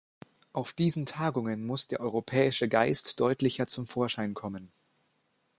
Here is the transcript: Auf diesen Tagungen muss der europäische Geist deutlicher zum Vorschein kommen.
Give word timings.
Auf 0.51 0.73
diesen 0.73 1.05
Tagungen 1.05 1.63
muss 1.63 1.85
der 1.85 1.99
europäische 1.99 2.67
Geist 2.67 3.19
deutlicher 3.19 3.67
zum 3.67 3.85
Vorschein 3.85 4.33
kommen. 4.33 4.71